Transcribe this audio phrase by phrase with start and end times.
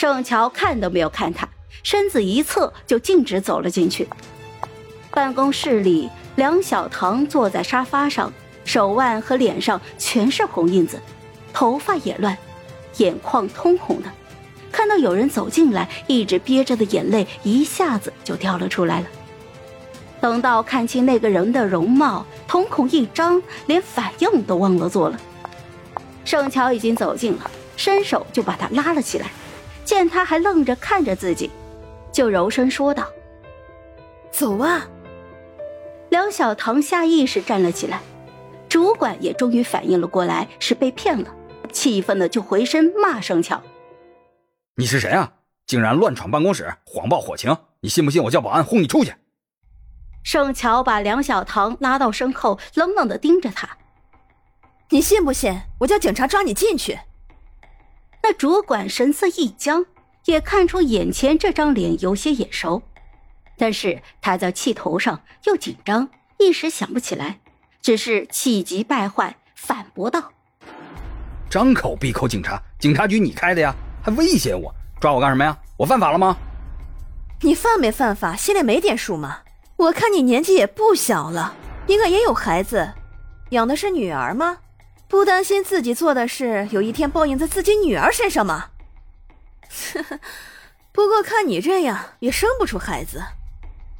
[0.00, 1.48] 盛乔看都没有看他，
[1.82, 4.08] 身子一侧就径直走了进去。
[5.10, 8.32] 办公室里，梁小棠坐在沙发上，
[8.64, 11.00] 手腕和脸上全是红印子，
[11.52, 12.38] 头发也乱，
[12.98, 14.08] 眼眶通红的。
[14.70, 19.06] 看到有人走进来，一直憋着的眼泪一下子就掉了出来了。
[20.20, 25.18] 等到看清那个人的容貌，瞳孔一张，连反应都忘了做了。
[26.24, 29.26] 盛乔已经走近了，伸手就把他拉了起来。
[29.88, 31.50] 见他还愣着看着自己，
[32.12, 33.08] 就柔声说道
[34.30, 34.86] ：“走啊！”
[36.10, 38.02] 梁小棠下意识站了起来，
[38.68, 41.34] 主管也终于反应了过来，是被骗了，
[41.72, 43.62] 气愤的就回身骂盛乔
[44.76, 45.32] ：“你是谁啊？
[45.64, 47.56] 竟然乱闯办公室，谎报火情！
[47.80, 49.14] 你信不信我叫保安轰你出去？”
[50.22, 53.66] 盛乔把梁小棠拉到身后，冷冷的盯着他
[54.90, 56.98] ：“你信不信我叫警察抓你进去？”
[58.30, 59.86] 那主管神色一僵，
[60.26, 62.82] 也看出眼前这张脸有些眼熟，
[63.56, 67.38] 但是他在气头上又紧张，一时想不起来，
[67.80, 70.30] 只是气急败坏反驳道
[71.48, 73.74] ：“张口闭口警察，警察局你开的呀？
[74.02, 75.56] 还威胁我，抓我干什么呀？
[75.78, 76.36] 我犯法了吗？
[77.40, 79.38] 你犯没犯法，心里没点数吗？
[79.76, 81.54] 我看你年纪也不小了，
[81.86, 82.92] 应该也有孩子，
[83.52, 84.58] 养的是女儿吗？”
[85.08, 88.66] 不担心自己做的事有一天报应在自己女儿身上吗？
[90.92, 93.22] 不过看你这样也生不出孩子，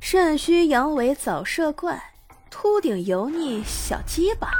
[0.00, 2.12] 肾虚阳痿早射怪，
[2.50, 4.50] 秃顶油腻小鸡巴。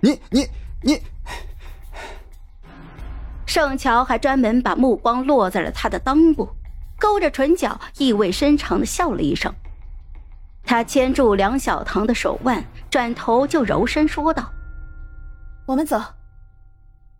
[0.00, 0.48] 你你
[0.82, 1.02] 你！
[3.46, 6.48] 盛乔还专门把目光落在了他的裆部，
[6.98, 9.52] 勾着唇角，意味深长的笑了一声。
[10.64, 14.52] 他牵住梁小棠的手腕，转头就柔声说道。
[15.70, 16.02] 我们走，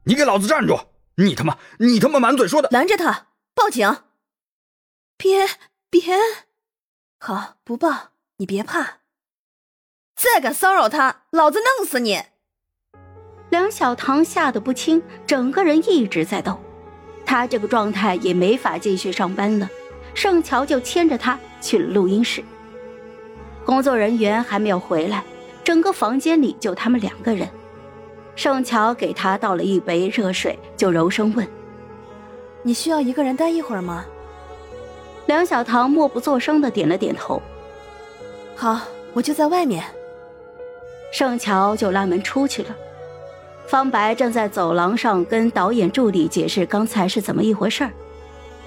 [0.02, 0.76] 你给老子站住！
[1.14, 3.98] 你他妈，你他妈满嘴说的，拦着他，报警！
[5.16, 5.46] 别
[5.88, 6.02] 别，
[7.20, 8.98] 好不报，你别怕。
[10.16, 12.20] 再敢骚扰他，老子弄死你！
[13.50, 16.58] 梁小棠吓得不轻，整个人一直在抖。
[17.24, 19.70] 他这个状态也没法继续上班了。
[20.12, 22.42] 盛乔就牵着他去了录音室。
[23.64, 25.22] 工作人员还没有回来，
[25.62, 27.48] 整个房间里就他们两个人。
[28.42, 31.46] 盛乔给他倒了一杯热水，就柔声问
[32.64, 34.02] ：“你需要一个人待一会儿吗？”
[35.28, 37.42] 梁小棠默不作声的点了点头。
[38.56, 38.80] “好，
[39.12, 39.84] 我就在外面。”
[41.12, 42.74] 盛乔就拉门出去了。
[43.66, 47.90] 方白正在走廊上跟导演助理解释刚才是怎么一回事儿。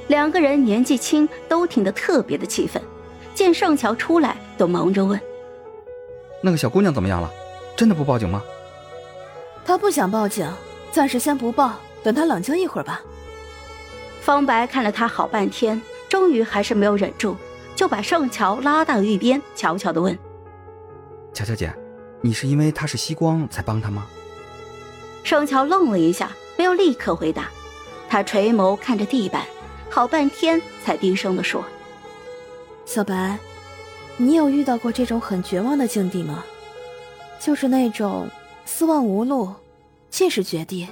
[0.06, 2.80] 两个人年纪轻，都听得特别的气愤。
[3.34, 5.20] 见盛乔出来，都忙着问
[6.44, 7.28] ：“那个小姑娘怎么样了？
[7.76, 8.40] 真的不报警吗？”
[9.66, 10.48] 他不想报警，
[10.92, 13.02] 暂时先不报，等他冷静一会儿吧。
[14.22, 17.36] 方白看了他好半天，终于还是没有忍住，
[17.76, 20.18] 就把盛乔拉到一边，悄悄的问
[21.34, 21.74] ：“乔乔姐，
[22.22, 24.06] 你是因为他是西光才帮他吗？”
[25.24, 27.50] 盛乔愣了一下，没有立刻回答，
[28.10, 29.46] 他垂眸看着地板，
[29.90, 31.64] 好半天才低声的说
[32.86, 33.38] ：“小白，
[34.18, 36.44] 你有遇到过这种很绝望的境地吗？
[37.40, 38.30] 就是那种……”
[38.66, 39.50] 四望无路，
[40.10, 40.88] 尽是绝地。